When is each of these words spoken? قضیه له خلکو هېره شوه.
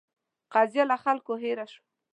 قضیه 0.53 0.83
له 0.91 0.97
خلکو 1.03 1.33
هېره 1.43 1.65
شوه. 1.71 1.81